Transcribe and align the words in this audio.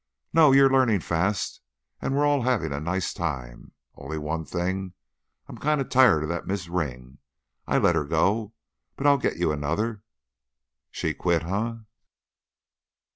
No, 0.33 0.51
you're 0.51 0.67
learnin' 0.67 1.01
fast, 1.01 1.61
and 2.01 2.15
we're 2.17 2.25
all 2.25 2.41
havin' 2.41 2.73
a 2.73 2.79
nice 2.79 3.13
time. 3.13 3.73
Only 3.93 4.17
one 4.17 4.45
thing 4.45 4.93
I'm 5.47 5.59
kinda 5.59 5.83
tired 5.83 6.23
of 6.23 6.29
that 6.29 6.47
Miz' 6.47 6.67
Ring. 6.69 7.19
I 7.67 7.77
let 7.77 7.93
her 7.93 8.05
go, 8.05 8.55
but 8.95 9.05
I'll 9.05 9.19
get 9.19 9.37
you 9.37 9.51
another" 9.51 10.01
"She 10.89 11.13
quit, 11.13 11.43
eh?" 11.43 11.73